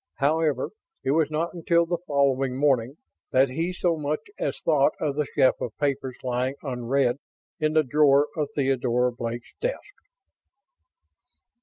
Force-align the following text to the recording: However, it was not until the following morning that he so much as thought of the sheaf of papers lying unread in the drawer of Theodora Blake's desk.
However, 0.15 0.71
it 1.03 1.11
was 1.11 1.29
not 1.29 1.53
until 1.53 1.85
the 1.85 1.99
following 2.07 2.57
morning 2.57 2.97
that 3.29 3.49
he 3.49 3.71
so 3.71 3.95
much 3.97 4.31
as 4.39 4.59
thought 4.59 4.93
of 4.99 5.15
the 5.15 5.27
sheaf 5.35 5.53
of 5.61 5.77
papers 5.77 6.17
lying 6.23 6.55
unread 6.63 7.17
in 7.59 7.73
the 7.73 7.83
drawer 7.83 8.27
of 8.35 8.47
Theodora 8.55 9.11
Blake's 9.11 9.53
desk. 9.61 9.93